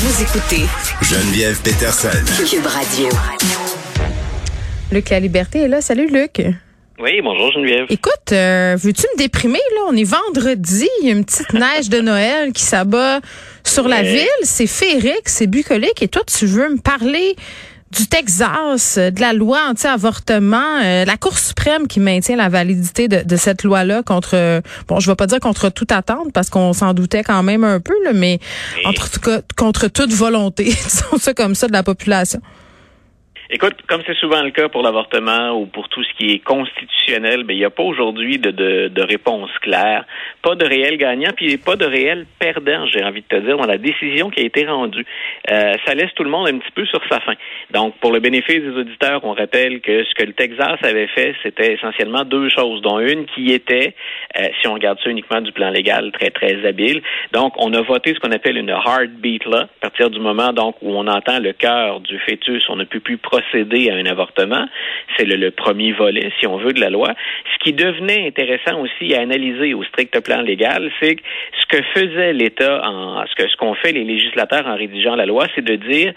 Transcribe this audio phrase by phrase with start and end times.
[0.00, 0.62] Vous écoutez
[1.02, 2.08] Geneviève Peterson.
[2.48, 3.08] Cube Radio.
[4.92, 5.80] Luc La Liberté est là.
[5.80, 6.40] Salut Luc.
[7.00, 7.86] Oui, bonjour Geneviève.
[7.88, 9.80] Écoute, euh, veux-tu me déprimer là?
[9.88, 13.18] On est vendredi, il y a une petite neige de Noël qui s'abat
[13.64, 17.34] sur la ville, c'est féerique, c'est bucolique et toi tu veux me parler
[17.90, 23.08] du Texas, euh, de la loi anti-avortement, euh, la Cour suprême qui maintient la validité
[23.08, 26.72] de, de cette loi-là contre, bon, je vais pas dire contre toute attente parce qu'on
[26.72, 28.40] s'en doutait quand même un peu, là, mais
[28.84, 32.40] entre tout cas, contre toute volonté, disons ça comme ça, de la population.
[33.50, 37.44] Écoute, comme c'est souvent le cas pour l'avortement ou pour tout ce qui est constitutionnel,
[37.44, 40.04] ben il n'y a pas aujourd'hui de, de, de réponse claire,
[40.42, 43.64] pas de réel gagnant, puis pas de réel perdant, j'ai envie de te dire, dans
[43.64, 45.06] la décision qui a été rendue.
[45.50, 47.32] Euh, ça laisse tout le monde un petit peu sur sa faim.
[47.70, 51.34] Donc, pour le bénéfice des auditeurs, on rappelle que ce que le Texas avait fait,
[51.42, 53.94] c'était essentiellement deux choses, dont une qui était,
[54.38, 57.00] euh, si on regarde ça uniquement du plan légal, très très habile.
[57.32, 60.76] Donc, on a voté ce qu'on appelle une heartbeat là, à partir du moment donc
[60.82, 64.66] où on entend le cœur du fœtus, on ne peut plus procéder à un avortement.
[65.16, 67.14] C'est le, premier volet, si on veut, de la loi.
[67.54, 71.22] Ce qui devenait intéressant aussi à analyser au strict plan légal, c'est que
[71.60, 75.26] ce que faisait l'État, en ce que ce qu'ont fait les législateurs en rédigeant la
[75.26, 76.12] loi, c'est de dire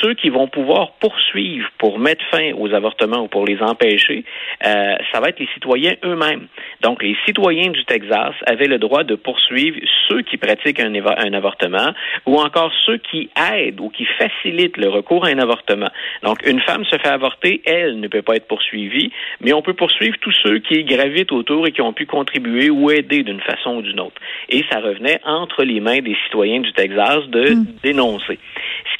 [0.00, 4.24] ceux qui vont pouvoir poursuivre pour mettre fin aux avortements ou pour les empêcher,
[4.66, 6.48] euh, ça va être les citoyens eux-mêmes.
[6.82, 10.92] Donc, les citoyens du Texas avaient le droit de poursuivre ceux qui pratiquent un,
[11.32, 11.92] avortement
[12.26, 15.90] ou encore ceux qui aident ou qui facilitent le recours à un avortement.
[16.22, 19.74] Donc, une femme se fait avorter, elle ne peut pas être poursuivie, mais on peut
[19.74, 23.76] poursuivre tous ceux qui gravitent autour et qui ont pu contribuer ou aider d'une façon
[23.76, 24.20] ou d'une autre.
[24.48, 28.38] Et ça revenait entre les mains des citoyens du Texas de dénoncer.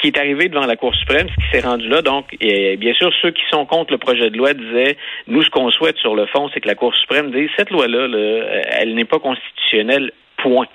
[0.03, 3.13] Qui est arrivé devant la Cour suprême, ce qui s'est rendu là, donc, bien sûr,
[3.23, 4.97] ceux qui sont contre le projet de loi disaient,
[5.29, 8.09] nous, ce qu'on souhaite sur le fond, c'est que la Cour suprême dise, cette loi-là,
[8.09, 10.11] là, elle n'est pas constitutionnelle,
[10.43, 10.67] point.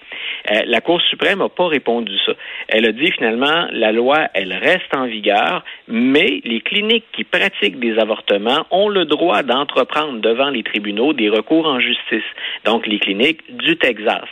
[0.51, 2.31] Euh, la Cour suprême n'a pas répondu ça.
[2.69, 7.79] Elle a dit finalement, la loi, elle reste en vigueur, mais les cliniques qui pratiquent
[7.79, 12.23] des avortements ont le droit d'entreprendre devant les tribunaux des recours en justice.
[12.65, 14.23] Donc, les cliniques du Texas.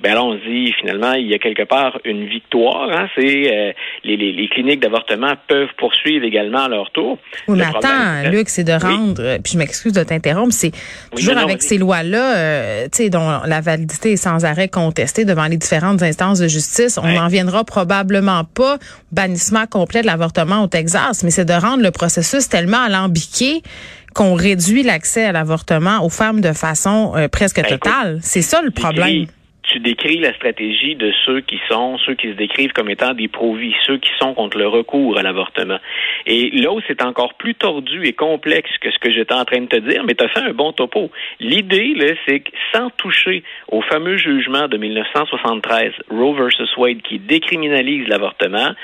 [0.00, 2.90] Ben là, on se dit finalement, il y a quelque part une victoire.
[2.90, 3.72] Hein, c'est euh,
[4.04, 7.18] les, les, les cliniques d'avortement peuvent poursuivre également à leur tour.
[7.48, 10.72] Oui, mais attends, c'est- Luc, c'est de rendre, euh, puis je m'excuse de t'interrompre, c'est
[11.12, 14.68] Oui, toujours non, avec ces lois-là, euh, tu sais, dont la validité est sans arrêt
[14.86, 17.14] contestée devant les différentes instances de justice, on Ouais.
[17.16, 18.78] n'en viendra probablement pas au
[19.12, 23.62] bannissement complet de l'avortement au Texas, mais c'est de rendre le processus tellement alambiqué
[24.14, 28.18] qu'on réduit l'accès à l'avortement aux femmes de façon euh, presque Ben, totale.
[28.22, 29.26] C'est ça le problème.
[29.72, 33.28] Tu décris la stratégie de ceux qui sont, ceux qui se décrivent comme étant des
[33.28, 35.78] pro-vie, ceux qui sont contre le recours à l'avortement.
[36.26, 39.62] Et là où c'est encore plus tordu et complexe que ce que j'étais en train
[39.62, 41.10] de te dire, mais tu as fait un bon topo.
[41.40, 47.18] L'idée, là, c'est que sans toucher au fameux jugement de 1973, Roe versus Wade, qui
[47.18, 48.74] décriminalise l'avortement,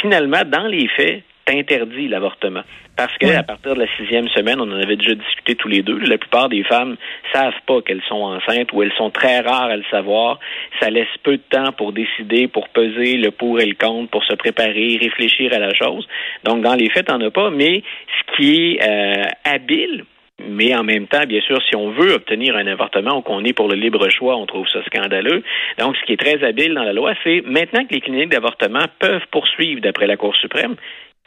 [0.00, 2.62] finalement, dans les faits, t'interdis l'avortement.
[2.96, 3.36] Parce que Ouais.
[3.36, 5.98] à partir de la sixième semaine, on en avait déjà discuté tous les deux.
[5.98, 6.96] La plupart des femmes
[7.32, 10.40] savent pas qu'elles sont enceintes ou elles sont très rares à le savoir.
[10.80, 14.24] Ça laisse peu de temps pour décider, pour peser le pour et le contre, pour
[14.24, 16.06] se préparer, réfléchir à la chose.
[16.44, 17.50] Donc, dans les faits, t'en as pas.
[17.50, 17.82] Mais
[18.18, 20.04] ce qui est euh, habile,
[20.40, 23.52] mais en même temps, bien sûr, si on veut obtenir un avortement ou qu'on est
[23.52, 25.42] pour le libre choix, on trouve ça scandaleux.
[25.78, 28.86] Donc, ce qui est très habile dans la loi, c'est maintenant que les cliniques d'avortement
[28.98, 30.76] peuvent poursuivre d'après la Cour suprême,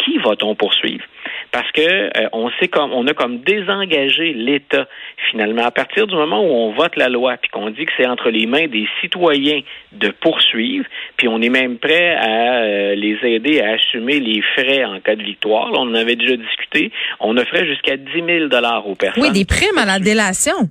[0.04, 1.04] qui va-t-on poursuivre?
[1.52, 4.88] Parce que euh, on sait comme on a comme désengagé l'État
[5.30, 8.08] finalement à partir du moment où on vote la loi puis qu'on dit que c'est
[8.08, 10.86] entre les mains des citoyens de poursuivre,
[11.18, 15.16] puis on est même prêt à euh, les aider à assumer les frais en cas
[15.16, 15.70] de victoire.
[15.74, 16.92] On en avait déjà discuté.
[17.20, 19.24] On offrait jusqu'à 10 000 dollars aux personnes.
[19.24, 20.70] Oui, des primes à la délation.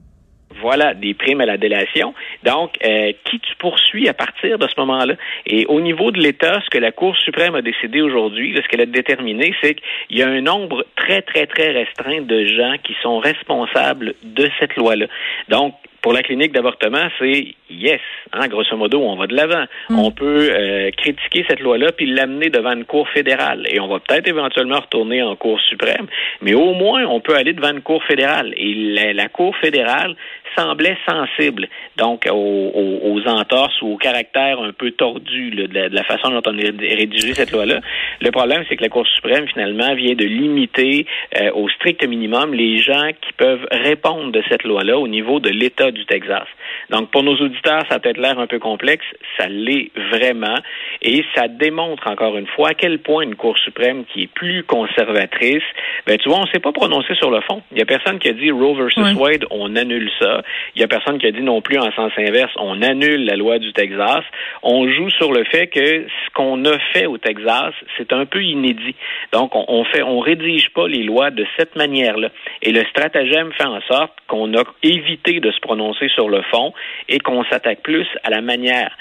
[0.56, 2.12] Voilà, des primes à la délation.
[2.42, 5.14] Donc, euh, qui tu poursuis à partir de ce moment-là?
[5.46, 8.80] Et au niveau de l'État, ce que la Cour suprême a décidé aujourd'hui, ce qu'elle
[8.80, 12.96] a déterminé, c'est qu'il y a un nombre très, très, très restreint de gens qui
[13.02, 15.06] sont responsables de cette loi-là.
[15.48, 18.00] Donc, pour la clinique d'avortement, c'est yes,
[18.32, 19.64] hein, grosso modo, on va de l'avant.
[19.90, 23.66] On peut euh, critiquer cette loi-là puis l'amener devant une cour fédérale.
[23.70, 26.06] Et on va peut-être éventuellement retourner en cour suprême,
[26.40, 28.54] mais au moins, on peut aller devant une cour fédérale.
[28.56, 30.16] Et la, la cour fédérale
[30.56, 35.74] semblait sensible donc aux, aux, aux entorses ou au caractère un peu tordu là, de,
[35.74, 37.80] la, de, la, façon dont on a rédigé cette loi-là.
[38.20, 41.06] Le problème, c'est que la Cour suprême, finalement, vient de limiter
[41.40, 45.50] euh, au strict minimum les gens qui peuvent répondre de cette loi-là au niveau de
[45.50, 46.46] l'État du Texas.
[46.90, 49.04] Donc, pour nos auditeurs, ça a peut-être l'air un peu complexe,
[49.38, 50.56] ça l'est vraiment,
[51.02, 54.64] et ça démontre encore une fois à quel point une Cour suprême qui est plus
[54.64, 55.62] conservatrice,
[56.06, 57.62] ben tu vois, on ne s'est pas prononcé sur le fond.
[57.72, 59.14] Il y a personne qui a dit Roe versus.
[59.14, 60.42] Wade, on annule ça.
[60.74, 63.36] Il y a personne qui a dit non plus en sens inverse, on annule la
[63.36, 64.24] loi du Texas.
[64.62, 68.24] On joue sur le fait que ce ce qu'on a fait au Texas, c'est un
[68.24, 68.94] peu inédit.
[69.32, 72.28] Donc, on, on fait, on rédige pas les lois de cette manière-là.
[72.62, 75.79] Et le stratagème fait en sorte qu'on a évité de se prononcer
[76.14, 76.72] sur le fond
[77.08, 78.96] et qu'on s'attaque plus à la manière.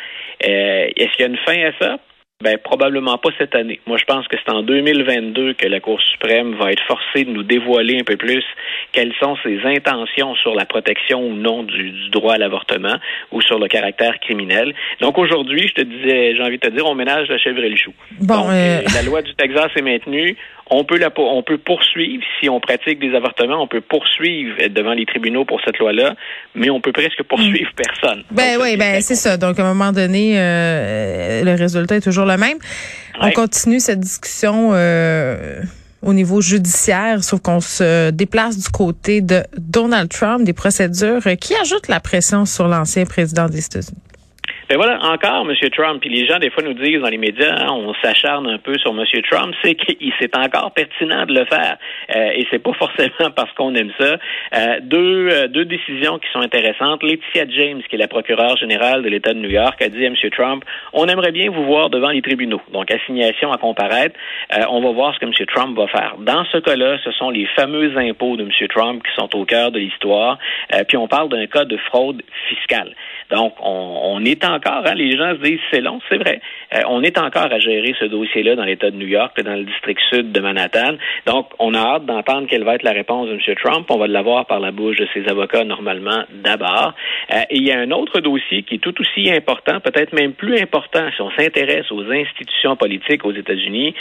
[0.45, 1.97] Euh, est-ce qu'il y a une fin à ça?
[2.41, 3.81] Ben, probablement pas cette année.
[3.85, 7.31] Moi, je pense que c'est en 2022 que la Cour suprême va être forcée de
[7.31, 8.45] nous dévoiler un peu plus
[8.93, 12.95] quelles sont ses intentions sur la protection ou non du, droit à l'avortement
[13.33, 14.73] ou sur le caractère criminel.
[15.01, 17.67] Donc, aujourd'hui, je te disais, j'ai envie de te dire, on ménage la chèvre et
[17.67, 17.91] le chou.
[18.21, 20.37] Bon, euh, la loi du Texas est maintenue.
[20.71, 24.93] On peut, la, on peut poursuivre, si on pratique des avortements, on peut poursuivre devant
[24.93, 26.13] les tribunaux pour cette loi-là,
[26.53, 27.75] mais on peut presque poursuivre mm.
[27.75, 28.23] personne.
[28.29, 29.35] Ben oui, ben c'est ça.
[29.35, 32.57] Donc, à un moment donné, euh, le résultat est toujours le même.
[33.21, 35.61] On continue cette discussion euh,
[36.01, 41.55] au niveau judiciaire, sauf qu'on se déplace du côté de Donald Trump, des procédures qui
[41.55, 43.97] ajoutent la pression sur l'ancien président des États-Unis.
[44.69, 45.69] Ben voilà, encore M.
[45.71, 48.59] Trump, puis les gens des fois nous disent dans les médias, hein, on s'acharne un
[48.59, 49.03] peu sur M.
[49.27, 51.77] Trump, c'est qu'il c'est encore pertinent de le faire,
[52.15, 54.17] euh, et c'est pas forcément parce qu'on aime ça.
[54.53, 57.01] Euh, deux, euh, deux décisions qui sont intéressantes.
[57.01, 60.07] Laetitia James, qui est la procureure générale de l'État de New York, a dit à
[60.07, 60.15] M.
[60.37, 60.63] Trump,
[60.93, 64.15] on aimerait bien vous voir devant les tribunaux, donc assignation à comparaître.
[64.55, 65.33] Euh, on va voir ce que M.
[65.47, 66.13] Trump va faire.
[66.19, 68.51] Dans ce cas-là, ce sont les fameux impôts de M.
[68.69, 70.37] Trump qui sont au cœur de l'histoire,
[70.87, 72.93] puis on parle d'un cas de fraude fiscale.
[73.31, 76.41] Donc, on, on est encore, hein, les gens se disent c'est long, c'est vrai.
[76.73, 79.63] Euh, on est encore à gérer ce dossier-là dans l'État de New York, dans le
[79.63, 80.97] district sud de Manhattan.
[81.25, 83.55] Donc, on a hâte d'entendre quelle va être la réponse de M.
[83.55, 83.85] Trump.
[83.89, 86.93] On va l'avoir par la bouche de ses avocats normalement d'abord.
[87.33, 90.33] Euh, et il y a un autre dossier qui est tout aussi important, peut-être même
[90.33, 93.95] plus important si on s'intéresse aux institutions politiques aux États-Unis.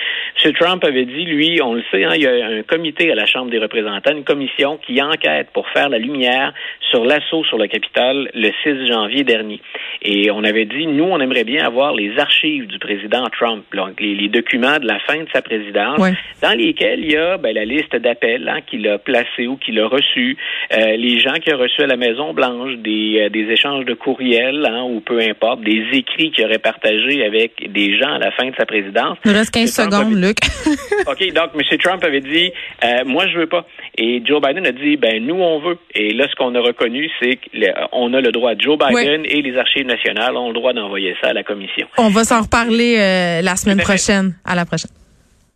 [0.45, 0.53] M.
[0.55, 3.27] Trump avait dit, lui, on le sait, hein, il y a un comité à la
[3.27, 6.53] Chambre des représentants, une commission qui enquête pour faire la lumière
[6.91, 9.61] sur l'assaut sur le Capitole le 6 janvier dernier.
[10.03, 14.01] Et on avait dit, nous, on aimerait bien avoir les archives du président Trump, donc
[14.01, 15.99] les, documents de la fin de sa présidence,
[16.43, 19.81] dans lesquels il y a ben, la liste d'appels hein, qu'il a placés ou qu'il
[19.81, 20.37] a reçus,
[20.73, 24.67] euh, les gens qu'il a reçus à la Maison-Blanche, des, euh, des échanges de courriels
[24.67, 28.51] hein, ou peu importe, des écrits qu'il aurait partagés avec des gens à la fin
[28.51, 29.19] de sa présidence.
[29.25, 30.39] Il reste 15 secondes, Luc.
[31.07, 31.79] OK, donc M.
[31.79, 32.51] Trump avait dit,
[32.85, 33.67] euh, moi, je veux pas.
[33.97, 35.79] Et Joe Biden a dit, ben nous, on veut.
[35.95, 38.53] Et là, ce qu'on a reconnu, c'est qu'on a le droit.
[38.59, 41.87] Joe Biden et les archives nationales ont le droit d'envoyer ça à la commission.
[41.99, 44.35] On va s'en reparler euh, la semaine prochaine.
[44.45, 44.91] À la prochaine.